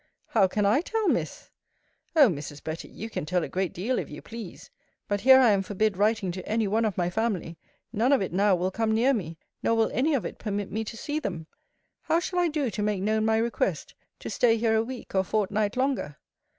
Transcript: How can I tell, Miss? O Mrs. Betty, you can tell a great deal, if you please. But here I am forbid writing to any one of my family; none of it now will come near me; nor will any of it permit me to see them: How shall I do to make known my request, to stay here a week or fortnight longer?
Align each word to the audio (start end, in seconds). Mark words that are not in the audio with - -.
How 0.29 0.47
can 0.47 0.65
I 0.65 0.81
tell, 0.81 1.09
Miss? 1.09 1.51
O 2.15 2.27
Mrs. 2.27 2.63
Betty, 2.63 2.87
you 2.87 3.07
can 3.07 3.23
tell 3.23 3.43
a 3.43 3.47
great 3.47 3.71
deal, 3.71 3.99
if 3.99 4.09
you 4.09 4.19
please. 4.19 4.71
But 5.07 5.21
here 5.21 5.39
I 5.39 5.51
am 5.51 5.61
forbid 5.61 5.95
writing 5.95 6.31
to 6.31 6.47
any 6.49 6.67
one 6.67 6.85
of 6.85 6.97
my 6.97 7.11
family; 7.11 7.59
none 7.93 8.11
of 8.11 8.19
it 8.19 8.33
now 8.33 8.55
will 8.55 8.71
come 8.71 8.95
near 8.95 9.13
me; 9.13 9.37
nor 9.61 9.75
will 9.75 9.91
any 9.93 10.15
of 10.15 10.25
it 10.25 10.39
permit 10.39 10.71
me 10.71 10.83
to 10.85 10.97
see 10.97 11.19
them: 11.19 11.45
How 12.01 12.19
shall 12.19 12.39
I 12.39 12.47
do 12.47 12.71
to 12.71 12.81
make 12.81 13.03
known 13.03 13.25
my 13.25 13.37
request, 13.37 13.93
to 14.21 14.29
stay 14.31 14.57
here 14.57 14.73
a 14.73 14.81
week 14.81 15.13
or 15.13 15.23
fortnight 15.23 15.77
longer? 15.77 16.17